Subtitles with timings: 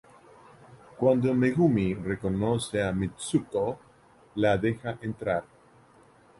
[0.99, 3.79] Cuando Megumi reconoce a Mitsuko,
[4.33, 5.43] la deja entrar.